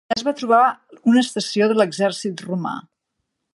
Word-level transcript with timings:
Allà 0.05 0.15
es 0.19 0.23
va 0.27 0.31
trobar 0.37 0.61
una 1.11 1.21
estació 1.27 1.69
de 1.71 1.77
l"exercit 1.77 2.43
romà. 2.49 2.75